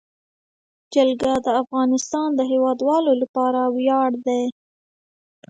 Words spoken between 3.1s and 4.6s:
لپاره ویاړ دی.